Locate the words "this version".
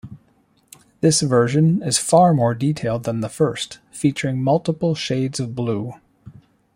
1.01-1.83